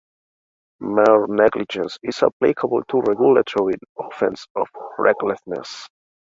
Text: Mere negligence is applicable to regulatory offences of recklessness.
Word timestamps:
Mere 0.79 1.27
negligence 1.27 1.99
is 2.01 2.23
applicable 2.23 2.81
to 2.89 3.01
regulatory 3.01 3.75
offences 3.99 4.47
of 4.55 4.67
recklessness. 4.97 5.87